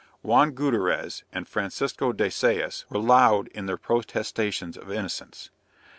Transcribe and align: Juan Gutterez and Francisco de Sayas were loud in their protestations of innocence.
Juan 0.23 0.53
Gutterez 0.55 1.21
and 1.31 1.47
Francisco 1.47 2.11
de 2.11 2.27
Sayas 2.31 2.85
were 2.89 2.97
loud 2.97 3.49
in 3.49 3.67
their 3.67 3.77
protestations 3.77 4.75
of 4.75 4.91
innocence. 4.91 5.51